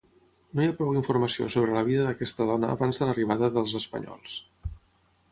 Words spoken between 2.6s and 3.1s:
abans de